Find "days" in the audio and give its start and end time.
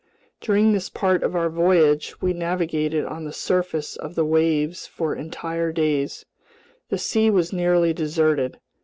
5.71-6.25